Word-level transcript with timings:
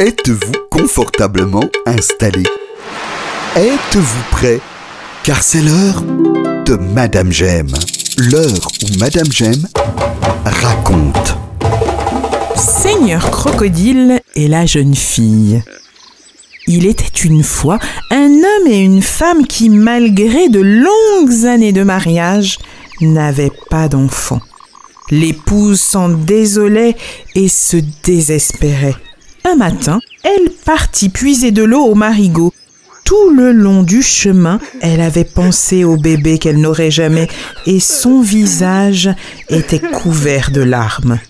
Êtes-vous 0.00 0.52
confortablement 0.72 1.70
installé? 1.86 2.42
Êtes-vous 3.54 4.22
prêt? 4.32 4.58
Car 5.22 5.40
c'est 5.40 5.62
l'heure 5.62 6.02
de 6.66 6.74
Madame 6.74 7.30
J'aime. 7.30 7.72
L'heure 8.18 8.68
où 8.82 8.98
Madame 8.98 9.30
J'aime 9.30 9.68
raconte. 10.44 11.36
Seigneur 12.56 13.30
Crocodile 13.30 14.20
et 14.34 14.48
la 14.48 14.66
jeune 14.66 14.96
fille. 14.96 15.62
Il 16.66 16.86
était 16.86 17.22
une 17.24 17.44
fois 17.44 17.78
un 18.10 18.32
homme 18.32 18.66
et 18.66 18.80
une 18.80 19.02
femme 19.02 19.46
qui, 19.46 19.68
malgré 19.68 20.48
de 20.48 20.60
longues 20.60 21.46
années 21.46 21.72
de 21.72 21.84
mariage, 21.84 22.58
n'avaient 23.00 23.52
pas 23.70 23.88
d'enfant. 23.88 24.40
L'épouse 25.12 25.80
s'en 25.80 26.08
désolait 26.08 26.96
et 27.36 27.48
se 27.48 27.76
désespérait. 28.02 28.96
Un 29.46 29.56
matin, 29.56 30.00
elle 30.22 30.50
partit 30.64 31.10
puiser 31.10 31.50
de 31.50 31.62
l'eau 31.62 31.84
au 31.84 31.94
marigot. 31.94 32.52
Tout 33.04 33.28
le 33.28 33.52
long 33.52 33.82
du 33.82 34.02
chemin, 34.02 34.58
elle 34.80 35.02
avait 35.02 35.24
pensé 35.24 35.84
au 35.84 35.98
bébé 35.98 36.38
qu'elle 36.38 36.58
n'aurait 36.58 36.90
jamais 36.90 37.28
et 37.66 37.78
son 37.78 38.22
visage 38.22 39.10
était 39.50 39.80
couvert 39.80 40.50
de 40.50 40.62
larmes. 40.62 41.20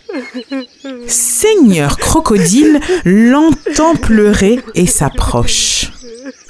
Seigneur 1.08 1.98
Crocodile 1.98 2.78
l'entend 3.04 3.96
pleurer 3.96 4.60
et 4.76 4.86
s'approche. 4.86 5.90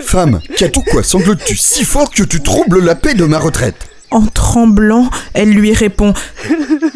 Femme, 0.00 0.40
qu'as 0.58 0.68
tout 0.68 0.82
quoi 0.82 1.02
sanglotes-tu 1.02 1.56
si 1.56 1.84
fort 1.84 2.10
que 2.10 2.24
tu 2.24 2.42
troubles 2.42 2.84
la 2.84 2.94
paix 2.94 3.14
de 3.14 3.24
ma 3.24 3.38
retraite? 3.38 3.88
En 4.10 4.26
tremblant, 4.26 5.08
elle 5.32 5.50
lui 5.50 5.72
répond 5.72 6.12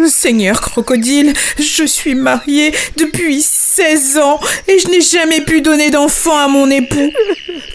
Seigneur 0.09 0.61
Crocodile, 0.61 1.33
je 1.59 1.85
suis 1.85 2.15
mariée 2.15 2.73
depuis 2.97 3.43
16 3.79 4.19
ans 4.19 4.41
et 4.67 4.81
je 4.81 4.89
n'ai 4.89 5.01
jamais 5.01 5.41
pu 5.41 5.61
donner 5.61 5.93
d'enfant 5.93 6.37
à 6.37 6.49
mon 6.49 6.69
époux. 6.69 7.13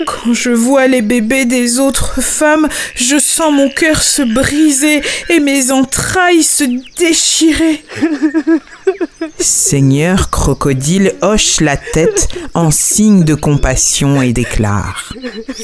Quand 0.05 0.34
je 0.34 0.49
vois 0.49 0.88
les 0.88 1.02
bébés 1.02 1.45
des 1.45 1.80
autres 1.80 2.22
femmes, 2.22 2.67
je 2.94 3.17
sens 3.17 3.53
mon 3.53 3.69
cœur 3.69 4.03
se 4.03 4.22
briser 4.22 5.02
et 5.30 5.39
mes 5.39 5.72
entrailles 5.72 6.44
se 6.44 6.66
déchirer. 6.97 7.86
Seigneur 9.39 10.30
Crocodile 10.30 11.14
hoche 11.22 11.59
la 11.59 11.78
tête 11.78 12.30
en 12.53 12.72
signe 12.72 13.23
de 13.23 13.36
compassion 13.36 14.22
et 14.22 14.34
déclare 14.34 15.14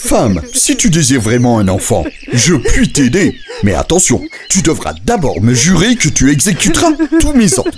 Femme, 0.01 0.41
si 0.53 0.75
tu 0.75 0.89
désires 0.89 1.21
vraiment 1.21 1.59
un 1.59 1.67
enfant, 1.67 2.03
je 2.33 2.55
puis 2.55 2.91
t'aider. 2.91 3.37
Mais 3.63 3.73
attention, 3.73 4.21
tu 4.49 4.61
devras 4.61 4.93
d'abord 5.05 5.41
me 5.41 5.53
jurer 5.53 5.95
que 5.95 6.09
tu 6.09 6.31
exécuteras 6.31 6.91
tous 7.19 7.33
mes 7.33 7.59
ordres. 7.59 7.71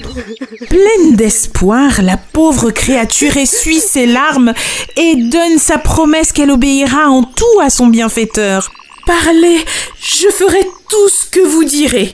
Pleine 0.69 1.15
d'espoir, 1.15 2.01
la 2.01 2.17
pauvre 2.17 2.71
créature 2.71 3.37
essuie 3.37 3.79
ses 3.79 4.05
larmes 4.05 4.53
et 4.97 5.15
donne 5.15 5.57
sa 5.57 5.77
promesse 5.77 6.31
qu'elle 6.31 6.51
obéira 6.51 7.09
en 7.09 7.23
tout 7.23 7.59
à 7.61 7.69
son 7.69 7.87
bienfaiteur. 7.87 8.71
Parlez, 9.05 9.65
je 9.99 10.27
ferai 10.29 10.61
tout 10.89 11.09
ce 11.09 11.29
que 11.29 11.45
vous 11.45 11.63
direz. 11.63 12.13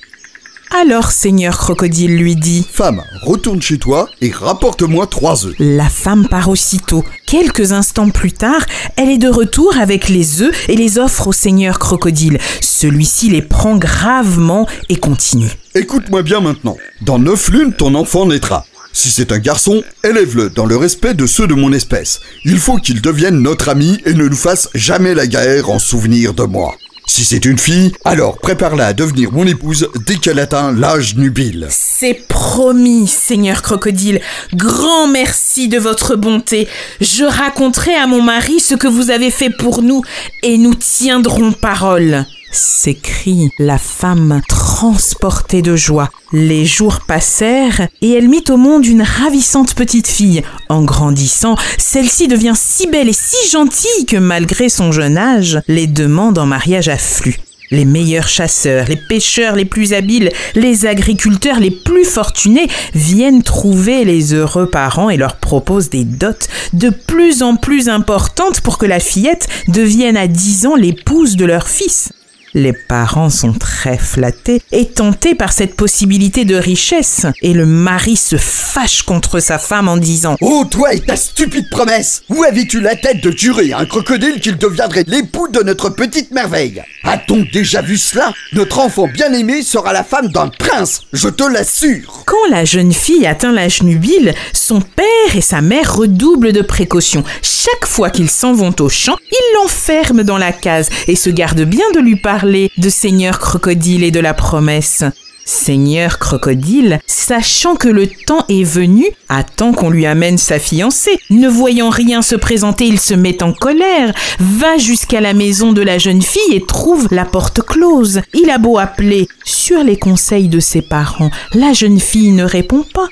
Alors 0.75 1.11
Seigneur 1.11 1.57
Crocodile 1.57 2.17
lui 2.17 2.35
dit 2.35 2.65
Femme, 2.69 3.01
retourne 3.23 3.61
chez 3.61 3.77
toi 3.77 4.09
et 4.21 4.31
rapporte-moi 4.31 5.07
trois 5.07 5.45
œufs. 5.45 5.55
La 5.59 5.87
femme 5.87 6.27
part 6.27 6.49
aussitôt. 6.49 7.03
Quelques 7.25 7.71
instants 7.71 8.09
plus 8.09 8.33
tard, 8.33 8.65
elle 8.97 9.09
est 9.09 9.17
de 9.17 9.29
retour 9.29 9.77
avec 9.77 10.09
les 10.09 10.41
œufs 10.41 10.53
et 10.67 10.75
les 10.75 10.99
offre 10.99 11.27
au 11.27 11.33
Seigneur 11.33 11.79
Crocodile. 11.79 12.38
Celui-ci 12.61 13.29
les 13.29 13.41
prend 13.41 13.77
gravement 13.77 14.67
et 14.89 14.97
continue. 14.97 15.51
Écoute-moi 15.73 16.21
bien 16.21 16.41
maintenant. 16.41 16.75
Dans 17.01 17.17
neuf 17.17 17.49
lunes, 17.49 17.73
ton 17.73 17.95
enfant 17.95 18.25
naîtra. 18.25 18.65
Si 18.91 19.09
c'est 19.09 19.31
un 19.31 19.39
garçon, 19.39 19.83
élève-le 20.03 20.49
dans 20.49 20.65
le 20.65 20.75
respect 20.75 21.13
de 21.13 21.27
ceux 21.27 21.47
de 21.47 21.53
mon 21.53 21.71
espèce. 21.71 22.19
Il 22.45 22.57
faut 22.57 22.77
qu'il 22.77 23.01
devienne 23.01 23.41
notre 23.41 23.69
ami 23.69 23.99
et 24.05 24.13
ne 24.13 24.27
nous 24.27 24.35
fasse 24.35 24.69
jamais 24.73 25.13
la 25.13 25.27
guerre 25.27 25.69
en 25.69 25.79
souvenir 25.79 26.33
de 26.33 26.43
moi. 26.43 26.75
Si 27.09 27.23
c'est 27.23 27.45
une 27.45 27.58
fille, 27.58 27.94
alors 28.05 28.38
prépare-la 28.38 28.88
à 28.88 28.94
devenir 28.94 29.31
mon 29.31 29.47
épouse 29.47 29.90
dès 30.06 30.18
qu'elle 30.18 30.40
atteint 30.40 30.73
l'âge 30.73 31.16
nubile. 31.16 31.68
C'est 31.72 32.28
promis, 32.28 33.07
Seigneur 33.07 33.62
Crocodile. 33.62 34.22
Grand 34.53 35.07
merci 35.07 35.69
de 35.69 35.79
votre 35.79 36.16
bonté. 36.16 36.68
Je 37.00 37.23
raconterai 37.23 37.95
à 37.95 38.07
mon 38.07 38.22
mari 38.22 38.59
ce 38.59 38.75
que 38.75 38.88
vous 38.88 39.09
avez 39.09 39.31
fait 39.31 39.50
pour 39.50 39.81
nous 39.81 40.03
et 40.44 40.57
nous 40.57 40.75
tiendrons 40.75 41.53
parole 41.53 42.25
s'écrie 42.52 43.50
la 43.59 43.78
femme 43.78 44.41
transportée 44.47 45.62
de 45.62 45.75
joie. 45.75 46.09
Les 46.31 46.66
jours 46.66 47.02
passèrent 47.08 47.88
et 48.02 48.12
elle 48.12 48.30
mit 48.30 48.44
au 48.50 48.58
monde 48.58 48.85
une 48.85 49.02
ravissante 49.02 49.75
petite 49.75 50.08
fille. 50.08 50.44
En 50.69 50.84
grandissant, 50.84 51.56
celle-ci 51.78 52.28
devient 52.28 52.56
si 52.56 52.88
belle 52.88 53.09
et 53.09 53.13
si 53.13 53.50
gentille 53.52 54.06
que 54.06 54.18
malgré 54.18 54.69
son 54.69 54.91
jeune 54.91 55.18
âge, 55.18 55.62
les 55.68 55.88
demandes 55.88 56.38
en 56.38 56.46
mariage 56.46 56.90
affluent. 56.90 57.40
Les 57.69 57.84
meilleurs 57.84 58.30
chasseurs, 58.30 58.88
les 58.88 58.96
pêcheurs 58.96 59.56
les 59.56 59.66
plus 59.66 59.91
habiles, 59.91 60.31
les 60.56 60.86
agriculteurs 60.86 61.59
les 61.59 61.72
plus 61.72 62.06
fortunés 62.06 62.68
viennent 62.94 63.44
trouver 63.44 64.06
les 64.06 64.34
heureux 64.34 64.69
parents 64.69 65.09
et 65.09 65.18
leur 65.18 65.36
proposent 65.36 65.90
des 65.90 66.06
dots 66.06 66.28
de 66.72 66.90
plus 66.90 67.44
en 67.44 67.57
plus 67.57 67.90
importantes 67.90 68.62
pour 68.62 68.78
que 68.78 68.86
la 68.86 69.02
fillette 69.02 69.50
devienne 69.68 70.16
à 70.16 70.28
dix 70.28 70.66
ans 70.66 70.75
l'épouse 70.75 71.36
de 71.36 71.46
leur 71.46 71.68
fils. 71.68 72.13
Les 72.57 72.73
parents 72.73 73.29
sont 73.29 73.53
très 73.53 74.00
flattés 74.00 74.63
et 74.72 74.88
tentés 74.88 75.35
par 75.35 75.53
cette 75.53 75.75
possibilité 75.75 76.44
de 76.44 76.56
richesse, 76.56 77.28
et 77.44 77.53
le 77.53 77.68
mari 77.68 78.16
se 78.16 78.35
fâche 78.35 79.03
contre 79.03 79.40
sa 79.40 79.59
femme 79.59 79.88
en 79.88 79.97
disant 79.97 80.38
Oh, 80.41 80.66
toi 80.66 80.91
et 80.95 81.00
ta 81.01 81.16
stupide 81.16 81.69
promesse 81.69 82.23
Où 82.29 82.41
avais-tu 82.41 82.81
la 82.81 82.95
tête 82.95 83.22
de 83.22 83.29
jurer 83.29 83.73
à 83.73 83.78
un 83.78 83.85
crocodile 83.85 84.40
qu'il 84.40 84.57
deviendrait 84.57 85.03
l'époux 85.06 85.47
de 85.50 85.62
notre 85.62 85.90
petite 85.90 86.31
merveille? 86.31 86.81
A-t-on 87.03 87.45
déjà 87.53 87.84
vu 87.84 87.95
cela? 87.95 88.34
Notre 88.53 88.79
enfant 88.79 89.07
bien-aimé 89.07 89.62
sera 89.62 89.94
la 89.94 90.03
femme 90.03 90.29
d'un 90.29 90.47
prince, 90.47 91.01
je 91.13 91.29
te 91.29 91.44
l'assure. 91.44 92.24
Quand 92.25 92.50
la 92.50 92.66
jeune 92.66 92.91
fille 92.91 93.28
atteint 93.28 93.51
l'âge 93.51 93.84
nubile, 93.84 94.34
son 94.67 94.81
père 94.81 95.33
et 95.33 95.39
sa 95.39 95.61
mère 95.61 95.95
redoublent 95.95 96.51
de 96.51 96.61
précautions. 96.61 97.23
Chaque 97.41 97.85
fois 97.85 98.09
qu'ils 98.09 98.29
s'en 98.29 98.51
vont 98.51 98.75
au 98.81 98.89
champ, 98.89 99.16
ils 99.31 99.55
l'enferment 99.55 100.25
dans 100.25 100.38
la 100.38 100.51
case 100.51 100.89
et 101.07 101.16
se 101.16 101.29
gardent 101.29 101.61
bien 101.61 101.89
de 101.95 102.01
lui 102.01 102.17
parler 102.17 102.69
de 102.77 102.89
Seigneur 102.89 103.39
Crocodile 103.39 104.03
et 104.03 104.11
de 104.11 104.19
la 104.19 104.33
promesse. 104.33 105.06
Seigneur 105.45 106.19
Crocodile, 106.19 107.00
sachant 107.07 107.77
que 107.77 107.88
le 107.88 108.07
temps 108.07 108.44
est 108.50 108.66
venu, 108.66 109.06
attend 109.29 109.72
qu'on 109.72 109.89
lui 109.89 110.06
amène 110.06 110.38
sa 110.38 110.59
fiancée. 110.59 111.17
Ne 111.29 111.47
voyant 111.47 111.89
rien 111.89 112.22
se 112.22 112.35
présenter, 112.35 112.88
il 112.88 113.00
se 113.00 113.13
met 113.13 113.41
en 113.41 113.53
colère, 113.53 114.13
va 114.38 114.77
jusqu'à 114.77 115.22
la 115.22 115.33
maison 115.33 115.72
de 115.72 115.81
la 115.81 115.97
jeune 115.97 116.22
fille 116.22 116.53
et 116.53 116.66
trouve 116.66 117.07
la 117.11 117.23
porte 117.23 117.61
close. 117.61 118.19
Il 118.33 118.50
a 118.50 118.57
beau 118.57 118.77
appeler, 118.77 119.29
sur 119.45 119.81
les 119.85 119.97
conseils 119.97 120.50
de 120.50 120.59
ses 120.59 120.81
parents, 120.81 121.31
la 121.53 121.72
jeune 121.72 122.01
fille 122.01 122.33
ne 122.33 122.44
répond 122.44 122.83
pas. 122.94 123.07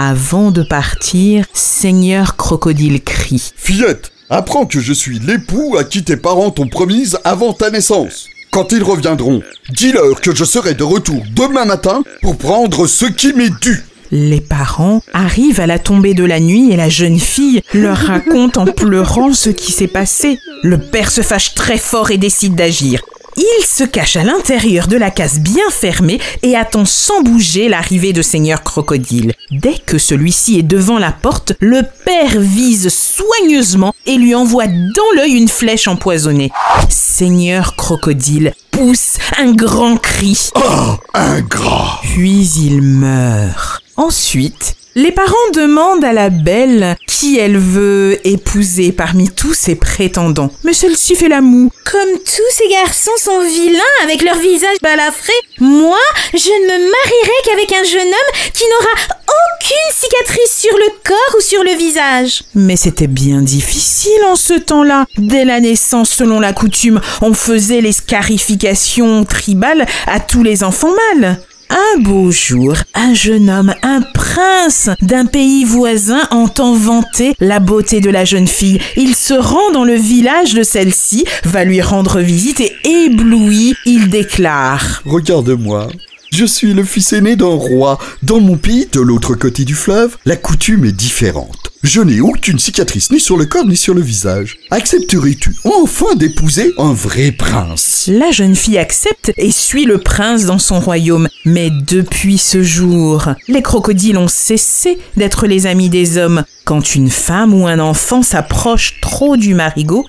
Avant 0.00 0.52
de 0.52 0.62
partir, 0.62 1.44
Seigneur 1.52 2.36
Crocodile 2.36 3.02
crie. 3.02 3.50
Fillette, 3.56 4.12
apprends 4.30 4.64
que 4.64 4.78
je 4.78 4.92
suis 4.92 5.18
l'époux 5.18 5.76
à 5.76 5.82
qui 5.82 6.04
tes 6.04 6.16
parents 6.16 6.52
t'ont 6.52 6.68
promise 6.68 7.18
avant 7.24 7.52
ta 7.52 7.68
naissance. 7.72 8.28
Quand 8.52 8.70
ils 8.70 8.84
reviendront, 8.84 9.42
dis-leur 9.70 10.20
que 10.20 10.32
je 10.32 10.44
serai 10.44 10.74
de 10.74 10.84
retour 10.84 11.24
demain 11.34 11.64
matin 11.64 12.04
pour 12.22 12.38
prendre 12.38 12.86
ce 12.86 13.06
qui 13.06 13.32
m'est 13.32 13.50
dû. 13.60 13.84
Les 14.12 14.40
parents 14.40 15.02
arrivent 15.12 15.58
à 15.58 15.66
la 15.66 15.80
tombée 15.80 16.14
de 16.14 16.24
la 16.24 16.38
nuit 16.38 16.70
et 16.70 16.76
la 16.76 16.88
jeune 16.88 17.18
fille 17.18 17.62
leur 17.74 17.96
raconte 17.96 18.56
en 18.56 18.66
pleurant 18.66 19.32
ce 19.34 19.50
qui 19.50 19.72
s'est 19.72 19.88
passé. 19.88 20.38
Le 20.62 20.78
père 20.78 21.10
se 21.10 21.22
fâche 21.22 21.54
très 21.54 21.76
fort 21.76 22.12
et 22.12 22.18
décide 22.18 22.54
d'agir. 22.54 23.02
Il 23.40 23.64
se 23.64 23.84
cache 23.84 24.16
à 24.16 24.24
l'intérieur 24.24 24.88
de 24.88 24.96
la 24.96 25.12
case 25.12 25.38
bien 25.38 25.70
fermée 25.70 26.18
et 26.42 26.56
attend 26.56 26.84
sans 26.84 27.22
bouger 27.22 27.68
l'arrivée 27.68 28.12
de 28.12 28.20
Seigneur 28.20 28.64
Crocodile. 28.64 29.32
Dès 29.52 29.76
que 29.78 29.96
celui-ci 29.96 30.58
est 30.58 30.64
devant 30.64 30.98
la 30.98 31.12
porte, 31.12 31.52
le 31.60 31.82
père 32.04 32.40
vise 32.40 32.88
soigneusement 32.92 33.94
et 34.06 34.16
lui 34.16 34.34
envoie 34.34 34.66
dans 34.66 35.12
l'œil 35.14 35.34
une 35.34 35.46
flèche 35.46 35.86
empoisonnée. 35.86 36.50
Seigneur 36.88 37.76
Crocodile 37.76 38.54
pousse 38.72 39.18
un 39.38 39.52
grand 39.52 39.98
cri. 39.98 40.50
Oh, 40.56 40.96
ingrat 41.14 42.00
Puis 42.02 42.44
il 42.56 42.82
meurt. 42.82 43.84
Ensuite, 43.96 44.74
les 44.98 45.12
parents 45.12 45.36
demandent 45.54 46.04
à 46.04 46.12
la 46.12 46.28
belle 46.28 46.96
qui 47.06 47.38
elle 47.38 47.56
veut 47.56 48.18
épouser 48.24 48.90
parmi 48.90 49.30
tous 49.30 49.54
ses 49.54 49.76
prétendants. 49.76 50.50
Mais 50.64 50.72
celle-ci 50.72 51.14
fait 51.14 51.28
la 51.28 51.40
moue. 51.40 51.70
Comme 51.84 52.18
tous 52.18 52.50
ces 52.50 52.68
garçons 52.68 53.12
sont 53.16 53.40
vilains 53.42 53.78
avec 54.02 54.22
leur 54.22 54.36
visage 54.38 54.76
balafré, 54.82 55.32
moi, 55.60 56.00
je 56.34 56.48
ne 56.48 56.66
me 56.66 56.90
marierai 56.90 57.32
qu'avec 57.44 57.72
un 57.72 57.84
jeune 57.84 58.08
homme 58.08 58.50
qui 58.52 58.64
n'aura 58.64 59.14
aucune 59.22 59.94
cicatrice 59.94 60.56
sur 60.56 60.76
le 60.76 60.90
corps 61.04 61.36
ou 61.38 61.40
sur 61.42 61.62
le 61.62 61.76
visage. 61.76 62.42
Mais 62.56 62.76
c'était 62.76 63.06
bien 63.06 63.40
difficile 63.40 64.24
en 64.26 64.34
ce 64.34 64.54
temps-là. 64.54 65.06
Dès 65.16 65.44
la 65.44 65.60
naissance, 65.60 66.10
selon 66.10 66.40
la 66.40 66.52
coutume, 66.52 67.00
on 67.22 67.34
faisait 67.34 67.80
les 67.80 67.92
scarifications 67.92 69.24
tribales 69.24 69.86
à 70.08 70.18
tous 70.18 70.42
les 70.42 70.64
enfants 70.64 70.94
mâles. 71.14 71.38
Un 71.70 72.00
beau 72.00 72.30
jour, 72.30 72.74
un 72.94 73.12
jeune 73.12 73.50
homme, 73.50 73.74
un 73.82 74.00
prince 74.00 74.88
d'un 75.02 75.26
pays 75.26 75.64
voisin 75.64 76.22
entend 76.30 76.74
vanter 76.74 77.34
la 77.40 77.60
beauté 77.60 78.00
de 78.00 78.08
la 78.08 78.24
jeune 78.24 78.48
fille. 78.48 78.80
Il 78.96 79.14
se 79.14 79.34
rend 79.34 79.70
dans 79.72 79.84
le 79.84 79.94
village 79.94 80.54
de 80.54 80.62
celle-ci, 80.62 81.26
va 81.44 81.64
lui 81.64 81.82
rendre 81.82 82.20
visite 82.20 82.60
et 82.60 82.74
ébloui, 82.84 83.74
il 83.84 84.08
déclare 84.08 85.02
Regarde-moi. 85.04 85.88
Je 86.30 86.44
suis 86.44 86.72
le 86.72 86.84
fils 86.84 87.12
aîné 87.12 87.36
d'un 87.36 87.46
roi. 87.46 87.98
Dans 88.22 88.40
mon 88.40 88.56
pays, 88.56 88.88
de 88.92 89.00
l'autre 89.00 89.34
côté 89.34 89.64
du 89.64 89.74
fleuve, 89.74 90.16
la 90.24 90.36
coutume 90.36 90.84
est 90.84 90.92
différente. 90.92 91.67
Je 91.84 92.00
n'ai 92.00 92.20
aucune 92.20 92.58
cicatrice 92.58 93.12
ni 93.12 93.20
sur 93.20 93.36
le 93.36 93.46
corps 93.46 93.64
ni 93.64 93.76
sur 93.76 93.94
le 93.94 94.00
visage. 94.00 94.56
Accepterais-tu 94.72 95.54
enfin 95.62 96.16
d'épouser 96.16 96.72
un 96.76 96.92
vrai 96.92 97.30
prince? 97.30 98.10
La 98.12 98.32
jeune 98.32 98.56
fille 98.56 98.78
accepte 98.78 99.32
et 99.36 99.52
suit 99.52 99.84
le 99.84 99.98
prince 99.98 100.44
dans 100.44 100.58
son 100.58 100.80
royaume. 100.80 101.28
Mais 101.44 101.70
depuis 101.70 102.36
ce 102.36 102.64
jour, 102.64 103.28
les 103.46 103.62
crocodiles 103.62 104.18
ont 104.18 104.26
cessé 104.26 104.98
d'être 105.16 105.46
les 105.46 105.66
amis 105.66 105.88
des 105.88 106.18
hommes. 106.18 106.42
Quand 106.64 106.96
une 106.96 107.10
femme 107.10 107.54
ou 107.54 107.68
un 107.68 107.78
enfant 107.78 108.22
s'approche 108.22 108.98
trop 109.00 109.36
du 109.36 109.54
marigot, 109.54 110.04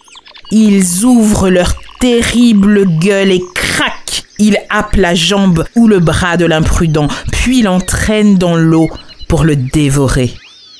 ils 0.49 1.05
ouvrent 1.05 1.51
leur 1.51 1.75
terrible 1.99 2.85
gueule 2.97 3.31
et 3.31 3.43
craquent. 3.53 4.23
Ils 4.39 4.57
happent 4.71 4.95
la 4.95 5.13
jambe 5.13 5.65
ou 5.75 5.87
le 5.87 5.99
bras 5.99 6.35
de 6.35 6.45
l'imprudent, 6.45 7.09
puis 7.31 7.61
l'entraînent 7.61 8.39
dans 8.39 8.55
l'eau 8.55 8.89
pour 9.27 9.43
le 9.43 9.55
dévorer. 9.55 10.33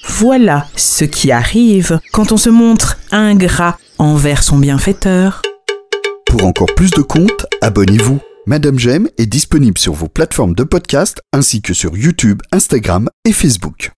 Voilà 0.10 0.66
ce 0.76 1.06
qui 1.06 1.32
arrive 1.32 2.00
quand 2.12 2.32
on 2.32 2.38
se 2.38 2.50
montre 2.50 2.98
ingrat 3.12 3.78
envers 4.00 4.44
son 4.44 4.58
bienfaiteur. 4.58 5.42
Pour 6.26 6.46
encore 6.46 6.74
plus 6.76 6.90
de 6.92 7.02
contes, 7.02 7.46
abonnez-vous. 7.62 8.20
Madame 8.46 8.80
J'aime 8.80 9.08
est 9.18 9.28
disponible 9.28 9.78
sur 9.78 9.94
vos 9.94 10.08
plateformes 10.08 10.56
de 10.56 10.64
podcast 10.64 11.22
ainsi 11.32 11.62
que 11.62 11.74
sur 11.74 11.96
YouTube, 11.96 12.42
Instagram 12.52 13.08
et 13.24 13.32
Facebook. 13.32 13.92